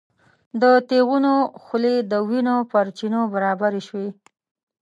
[0.61, 4.09] د تیغونو خولې د وینو پر چینو برابرې شوې.